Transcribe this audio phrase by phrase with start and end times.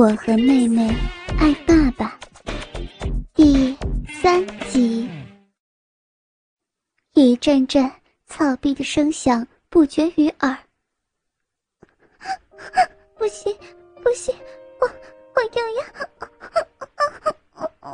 [0.00, 0.88] 我和妹妹
[1.38, 2.18] 爱爸爸
[3.34, 3.76] 第
[4.08, 5.06] 三集，
[7.12, 7.92] 一阵阵
[8.24, 10.56] 草壁的声响不绝于耳。
[13.18, 13.54] 不行，
[14.02, 14.34] 不行，
[14.80, 14.86] 我
[15.34, 15.84] 我又要，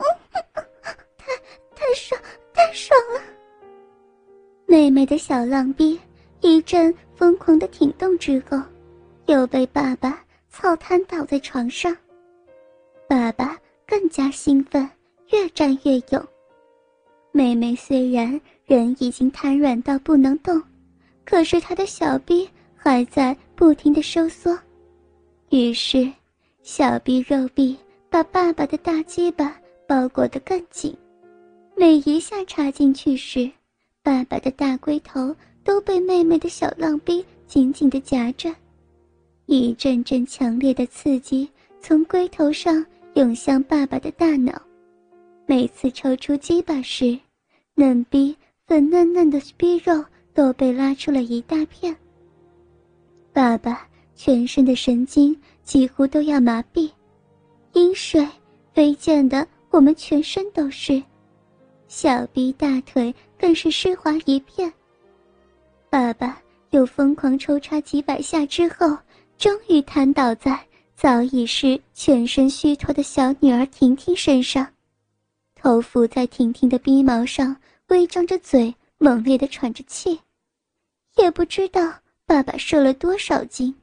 [1.19, 1.27] 太
[1.75, 2.23] 太爽，
[2.55, 3.21] 太爽了！
[4.67, 5.99] 妹妹的小浪逼
[6.41, 8.63] 一阵疯狂的挺动之后，
[9.27, 10.25] 又被爸爸。
[10.59, 11.95] 操瘫倒在床上，
[13.07, 14.89] 爸爸更加兴奋，
[15.31, 16.27] 越战越勇。
[17.31, 20.61] 妹妹虽然人已经瘫软到不能动，
[21.27, 24.59] 可是她的小臂还在不停的收缩。
[25.51, 26.11] 于是，
[26.63, 27.77] 小臂肉臂
[28.09, 29.55] 把爸爸的大鸡巴
[29.87, 30.97] 包裹得更紧。
[31.77, 33.51] 每一下插进去时，
[34.03, 38.51] 爸爸的大龟头都被妹妹的小浪逼紧紧地夹着。
[39.47, 44.61] 一阵阵强烈的刺激从龟头上涌向爸爸的大脑，
[45.47, 47.17] 每次抽出鸡巴时，
[47.77, 51.97] 嫩逼粉嫩嫩的逼肉都被拉出了一大片。
[53.33, 56.91] 爸爸全身的神经几乎都要麻痹，
[57.73, 58.27] 阴水
[58.75, 61.01] 飞溅的我们全身都是，
[61.87, 64.73] 小臂大腿更是湿滑一片。
[65.89, 68.99] 爸爸又疯狂抽插几百下之后。
[69.39, 74.67] 终于瘫倒在早已是全身虚脱的小女儿婷婷身上，
[75.55, 77.55] 头伏在婷婷的鼻毛上，
[77.89, 80.19] 微张着嘴，猛烈的喘着气，
[81.17, 81.93] 也不知道
[82.25, 83.75] 爸爸受了多少惊。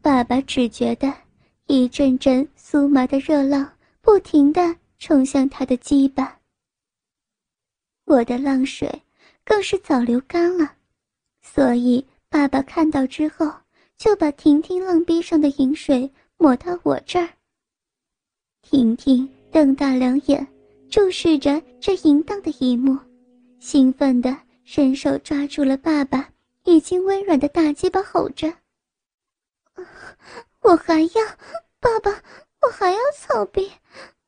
[0.00, 1.12] 爸爸只觉得
[1.66, 3.68] 一阵阵酥麻的热浪
[4.00, 6.38] 不停的冲向他的鸡巴，
[8.04, 9.02] 我的浪水
[9.44, 10.74] 更是早流干了，
[11.42, 13.52] 所以爸爸看到之后。
[13.98, 17.28] 就把婷婷浪逼上的饮水抹到我这儿。
[18.62, 20.46] 婷婷瞪大两眼，
[20.88, 22.96] 注视着这淫荡的一幕，
[23.58, 24.34] 兴奋地
[24.64, 26.30] 伸手抓住了爸爸
[26.62, 28.52] 已经微软的大鸡巴，吼着
[30.62, 31.24] ：“我还要，
[31.80, 32.22] 爸爸，
[32.62, 33.72] 我还要操逼，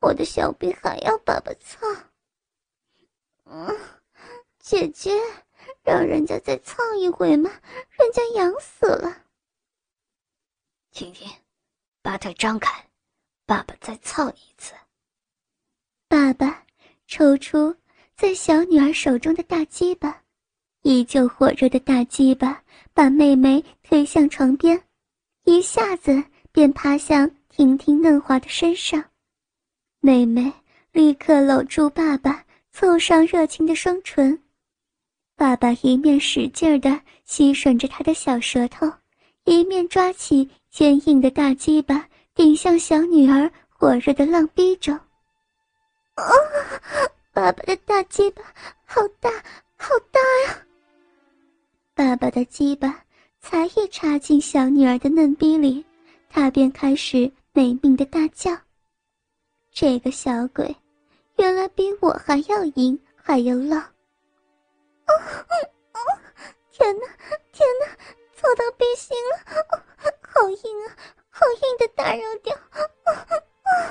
[0.01, 1.87] 我的小逼还要爸爸操。”
[3.45, 3.77] 嗯，
[4.59, 5.17] 姐姐，
[5.83, 7.49] 让人家再操一回嘛，
[7.91, 9.17] 人家痒死了。
[10.91, 11.27] 婷婷，
[12.01, 12.85] 把腿张开，
[13.45, 14.73] 爸爸再操你一次。
[16.07, 16.63] 爸爸
[17.07, 17.73] 抽出
[18.15, 20.21] 在小女儿手中的大鸡巴，
[20.81, 22.61] 依旧火热的大鸡巴
[22.93, 24.81] 把妹妹推向床边，
[25.45, 29.03] 一下子便趴向婷婷嫩滑的身上。
[30.01, 30.51] 妹妹
[30.91, 34.43] 立刻搂住爸爸，凑上热情的双唇。
[35.37, 38.91] 爸爸一面使劲的吸吮着她的小舌头，
[39.45, 40.49] 一面抓起。
[40.71, 44.97] 坚硬的大鸡巴顶向小女儿火热的浪逼中。
[46.15, 46.23] 啊！
[47.33, 48.41] 爸爸的大鸡巴
[48.85, 49.29] 好大，
[49.75, 50.65] 好大呀！
[51.93, 53.03] 爸爸的鸡巴
[53.41, 55.85] 才一插进小女儿的嫩逼里，
[56.29, 58.57] 他便开始没命的大叫。
[59.73, 60.73] 这个小鬼，
[61.35, 63.77] 原来比我还要淫，还要浪。
[63.79, 65.11] 啊！
[66.71, 67.07] 天哪，
[67.51, 67.87] 天哪，
[68.35, 69.83] 操到逼心了！
[70.33, 70.55] 好硬
[70.87, 70.95] 啊，
[71.29, 72.55] 好硬的大肉屌！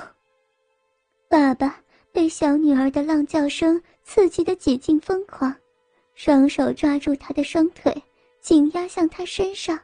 [1.28, 1.78] 爸爸
[2.12, 5.55] 被小女儿的浪叫声刺激的几近疯狂，
[6.15, 7.95] 双手抓住她的双腿，
[8.41, 9.79] 紧压向她身上，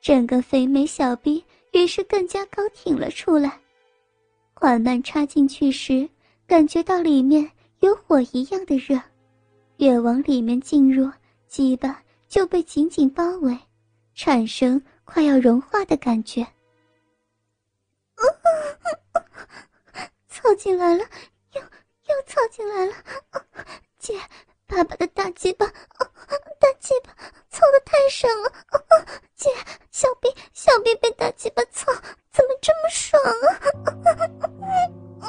[0.00, 3.58] 整个肥美小臂于是更加高挺了出来。
[4.54, 6.08] 缓慢插进去时，
[6.46, 7.50] 感觉到里面
[7.80, 8.96] 有火一样的热，
[9.78, 11.10] 越往里面进入，
[11.48, 13.58] 鸡巴就被紧紧包围，
[14.14, 14.80] 产生。
[15.10, 16.46] 快要融化的感觉，
[20.28, 21.02] 凑进来了，
[21.54, 22.92] 又又凑进来了，
[23.98, 24.20] 姐，
[24.66, 27.10] 爸爸的大鸡巴，大鸡巴
[27.48, 28.52] 凑的太深了，
[29.34, 29.48] 姐，
[29.90, 31.90] 小臂小臂被大鸡巴凑，
[32.30, 33.18] 怎么这么爽
[35.22, 35.26] 啊？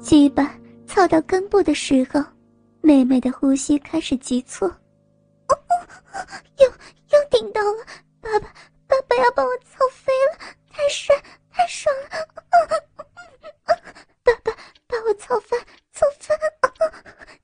[0.00, 2.24] 鸡巴凑到根部的时候，
[2.80, 4.64] 妹妹的呼吸开始急促，
[6.56, 7.84] 又又顶到了。
[9.16, 10.38] 爸爸，爸爸要把我操飞了，
[10.70, 11.14] 太帅，
[11.50, 12.26] 太爽了！
[14.22, 14.52] 爸爸，
[14.86, 15.58] 把我操翻，
[15.92, 16.36] 操翻！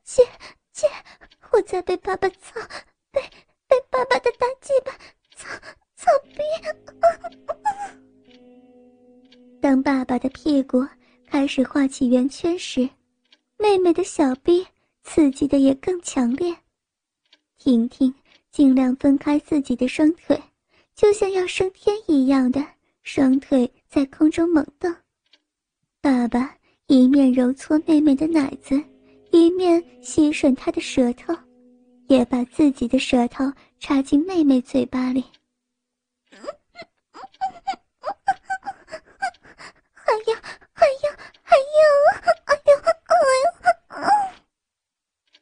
[0.02, 0.26] 姐，
[0.72, 0.88] 姐，
[1.52, 2.60] 我在被爸爸操，
[3.12, 3.20] 被
[3.68, 4.92] 被爸爸的大鸡巴
[5.36, 5.48] 操
[5.96, 6.40] 操逼！
[9.60, 10.84] 当爸爸的屁股
[11.26, 12.88] 开始画起圆圈时，
[13.58, 14.66] 妹妹的小臂
[15.04, 16.56] 刺激的也更强烈。
[17.58, 18.12] 婷婷
[18.50, 20.42] 尽量分开自己的双腿。
[21.00, 22.62] 就像要升天一样的
[23.02, 24.94] 双腿在空中猛蹬。
[26.02, 26.54] 爸爸
[26.88, 28.78] 一面揉搓妹妹的奶子，
[29.30, 31.34] 一面吸吮她的舌头，
[32.08, 35.24] 也把自己的舌头插进妹妹嘴巴里。
[36.32, 36.42] 哎
[40.26, 40.42] 呀，
[40.74, 41.80] 哎呀，哎呀！
[42.44, 42.60] 哎呀，
[43.88, 44.34] 哎呀！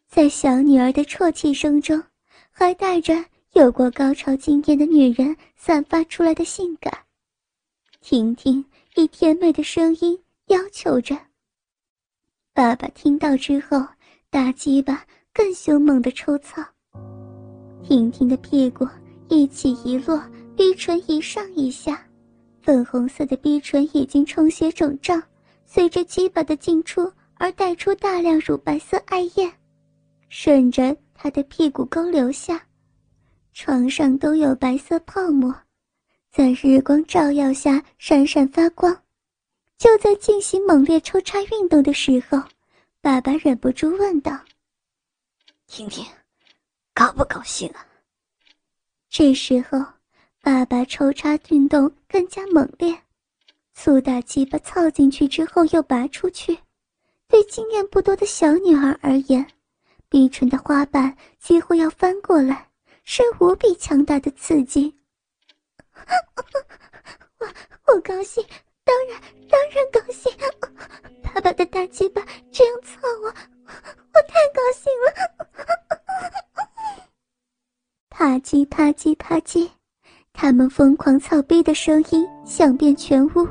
[0.07, 2.01] 在小女儿的啜泣声中，
[2.53, 3.13] 还带着
[3.59, 6.97] 有过高潮经验的女人散发出来的性感。
[8.01, 8.65] 婷婷
[8.95, 10.17] 以甜美的声音
[10.47, 11.19] 要求着。
[12.55, 13.85] 爸爸听到之后，
[14.31, 16.65] 大鸡巴更凶猛的抽操。
[17.83, 18.87] 婷婷的屁股
[19.29, 20.23] 一起一落，
[20.57, 22.01] 逼唇一上一下。
[22.63, 25.21] 粉红色的逼唇已经充血肿胀，
[25.67, 29.53] 随着鸡巴的进出而带出大量乳白色艾液，
[30.29, 32.65] 顺着他的屁股沟流下，
[33.53, 35.55] 床上都有白色泡沫，
[36.31, 39.03] 在日光照耀下闪闪发光。
[39.77, 42.43] 就在进行猛烈抽插运动的时候，
[43.01, 44.39] 爸爸忍不住问道
[45.67, 46.05] ：“婷婷，
[46.95, 47.87] 高不高兴啊？”
[49.09, 49.85] 这时候。
[50.41, 52.97] 爸爸抽插运动更加猛烈，
[53.75, 56.57] 粗大鸡巴操进去之后又拔出去，
[57.27, 59.45] 对经验不多的小女孩而言，
[60.09, 62.68] 逼唇的花瓣几乎要翻过来，
[63.11, 64.95] 是无比强大的刺激。
[67.41, 67.47] 我
[67.87, 68.45] 我高兴，
[68.85, 69.19] 当然
[69.49, 70.31] 当然高兴，
[71.23, 72.23] 爸爸的大鸡巴
[72.53, 75.09] 这样操我，我太高兴了。
[78.11, 79.71] 啪叽啪叽啪叽。
[80.35, 83.49] 他们疯狂操逼的声音响遍全屋，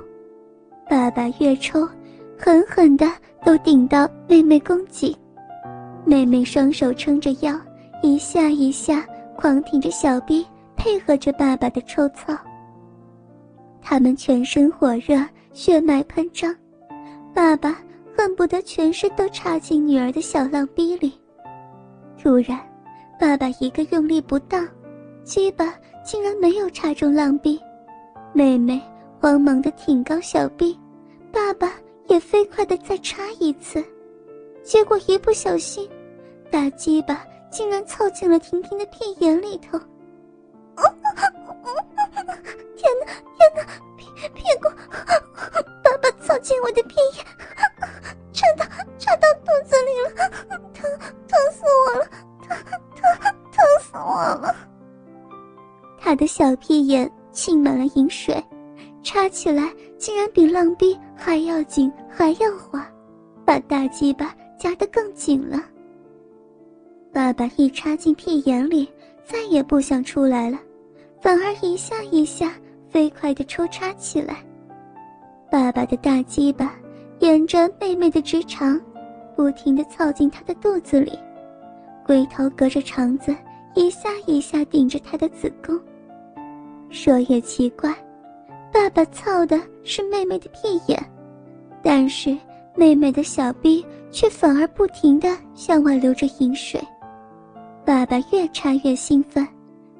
[0.88, 1.90] 爸爸越抽，
[2.38, 3.12] 狠狠的
[3.44, 5.18] 都顶到妹妹宫颈，
[6.06, 7.60] 妹妹双手撑着腰，
[8.04, 9.04] 一下一下
[9.38, 10.46] 狂挺着小臂，
[10.76, 12.38] 配合着爸爸的抽操。
[13.82, 15.24] 他们全身火热，
[15.54, 16.54] 血脉喷张，
[17.34, 17.78] 爸爸
[18.18, 21.14] 恨不得全身都插进女儿的小浪逼里。
[22.22, 22.60] 突然，
[23.18, 24.68] 爸爸一个用力不当，
[25.24, 25.74] 鸡巴。
[26.08, 27.60] 竟然没有插中浪逼，
[28.32, 28.82] 妹妹
[29.20, 30.80] 慌忙的挺高小臂，
[31.34, 31.74] 爸爸
[32.08, 33.84] 也飞快的再插一次，
[34.64, 35.86] 结果一不小心，
[36.50, 39.80] 大鸡巴竟然凑进了婷婷的屁眼里头。
[42.76, 43.64] 天哪，天哪，
[43.98, 44.70] 屁屁股，
[45.84, 47.26] 爸爸凑进我的屁眼，
[48.32, 48.66] 插到
[48.98, 50.30] 插到肚子里了，
[50.74, 50.84] 疼
[51.28, 52.06] 疼死我了，
[52.48, 52.58] 疼
[52.96, 54.56] 疼疼死我了。
[56.00, 58.42] 他的小屁眼浸满了饮水，
[59.04, 62.88] 插起来竟然比浪逼还要紧，还要滑，
[63.44, 65.62] 把大鸡巴夹得更紧了。
[67.18, 68.88] 爸爸一插进屁眼里，
[69.26, 70.60] 再也不想出来了，
[71.20, 72.54] 反而一下一下
[72.92, 74.36] 飞快地抽插起来。
[75.50, 76.76] 爸爸的大鸡巴
[77.18, 78.80] 沿着妹妹的直肠，
[79.36, 81.18] 不停地操进她的肚子里，
[82.06, 83.36] 龟头隔着肠子，
[83.74, 85.76] 一下一下顶着她的子宫。
[86.92, 87.92] 说也奇怪，
[88.72, 91.04] 爸爸操的是妹妹的屁眼，
[91.82, 92.38] 但是
[92.76, 96.80] 妹妹的小逼却反而不停的向外流着饮水。
[97.88, 99.48] 爸爸越插越兴奋，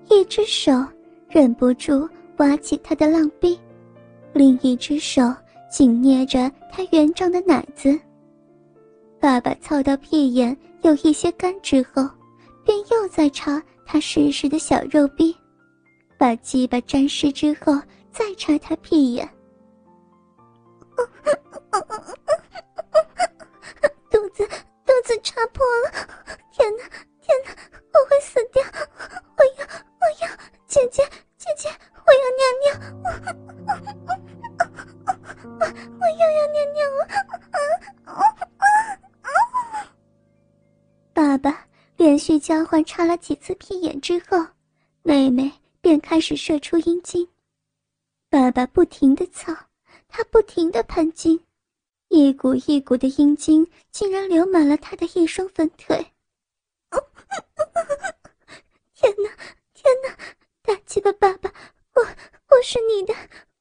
[0.10, 0.74] 一只手
[1.30, 2.06] 忍不住
[2.36, 3.58] 挖起他的浪逼，
[4.34, 5.22] 另一只手
[5.72, 7.98] 紧捏着他圆胀的奶子。
[9.22, 12.06] 爸爸操到屁眼有一些干之后，
[12.66, 15.34] 便又在插他湿湿的小肉逼。
[16.18, 17.74] 把鸡巴沾湿之后，
[18.12, 19.26] 再插他屁眼。
[42.84, 44.48] 插了几次屁眼之后，
[45.04, 45.52] 妹妹。
[45.80, 47.30] 便开始射出阴茎，
[48.30, 49.56] 爸爸不停的操，
[50.10, 51.46] 他不停的喷精，
[52.10, 56.12] 一股一股的阴茎竟然流满了他的一双粉腿。
[58.96, 59.30] 天哪，
[59.74, 60.18] 天哪！
[60.62, 61.54] 大鸡巴爸爸，
[61.94, 63.14] 我我是你的，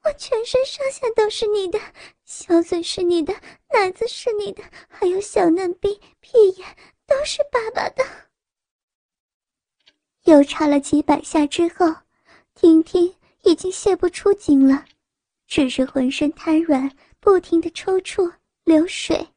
[0.03, 1.79] 我全身上下都是你的，
[2.25, 3.33] 小嘴是你的，
[3.73, 8.05] 奶子是你的，还有小嫩逼、屁眼都是爸爸的。
[10.27, 11.93] 又插了几百下之后。
[12.55, 14.83] 婷婷已经泄不出精了，
[15.47, 16.91] 只是浑身瘫软，
[17.21, 18.33] 不停的抽搐
[18.65, 19.29] 流水。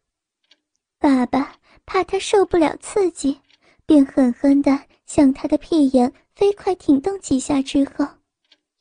[0.98, 1.53] 爸爸
[1.86, 3.38] 怕她受不了刺激，
[3.86, 8.08] 便狠狠地向她的屁眼飞快挺动几下之后，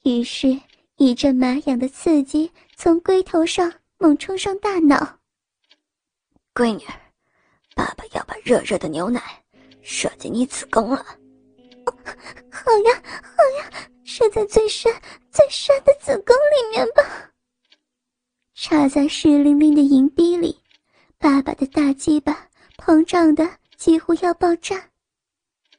[0.04, 0.56] 于是
[0.98, 5.18] 一阵麻痒的刺激从龟头上猛冲上大脑。
[6.54, 6.84] 闺女，
[7.74, 9.20] 爸爸要把热热的牛奶
[9.82, 11.04] 射进你子宫了。
[12.50, 14.92] 好呀，好呀，射在最深、
[15.30, 17.30] 最深的子宫里面吧。
[18.54, 20.58] 插在湿淋淋的银逼里，
[21.18, 24.84] 爸爸的大鸡巴膨胀的几乎要爆炸，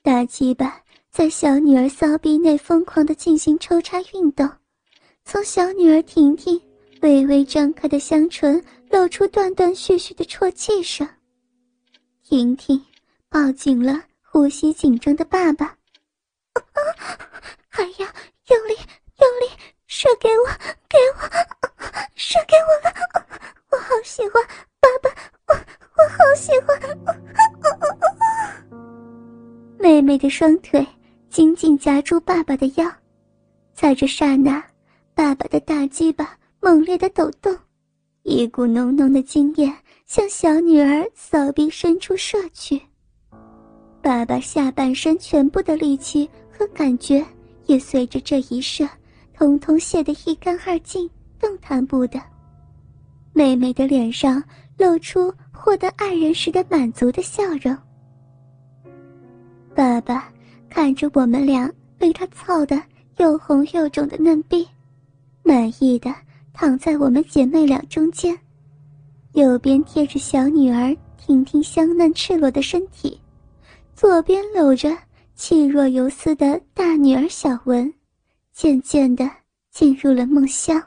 [0.01, 4.49] 大鸡巴在小女儿骚逼内疯狂的进行抽插运动，
[5.25, 6.59] 从小女儿婷婷
[7.01, 11.07] 微微张开的香唇露出断断续续的啜泣声。
[12.23, 12.81] 婷婷
[13.27, 15.75] 抱紧了呼吸紧张的爸爸，
[17.67, 18.07] 还要
[18.47, 18.75] 用力
[19.19, 19.49] 用力
[19.87, 20.45] 射给我，
[20.87, 21.29] 给我。
[22.15, 22.93] 射给我了，
[23.71, 24.43] 我好喜欢，
[24.79, 25.09] 爸爸，
[25.47, 25.53] 我
[25.97, 26.77] 我好喜欢。
[29.79, 30.85] 妹妹的双腿
[31.29, 32.91] 紧紧夹住爸爸的腰，
[33.73, 34.61] 在这刹那，
[35.15, 37.57] 爸爸的大鸡巴猛烈的抖动，
[38.23, 39.73] 一股浓浓的精液
[40.05, 42.79] 向小女儿扫臂深处射去。
[44.01, 47.25] 爸爸下半身全部的力气和感觉
[47.67, 48.85] 也随着这一射，
[49.33, 51.09] 通通泄得一干二净。
[51.39, 52.21] 动弹不得。
[53.31, 54.43] 妹妹的脸上
[54.77, 57.73] 露出获得爱人时的满足的笑容。
[59.73, 60.29] 爸爸
[60.69, 62.77] 看着我们俩被他操得
[63.19, 64.67] 又红又肿的嫩臂，
[65.41, 66.13] 满意的
[66.51, 68.37] 躺在我们姐妹俩中间，
[69.31, 73.17] 右边贴着小女儿婷婷香嫩赤裸的身体，
[73.95, 74.89] 左边搂着
[75.39, 77.93] 气若游丝的大女儿小文，
[78.51, 79.31] 渐渐的
[79.71, 80.83] 进入了梦乡。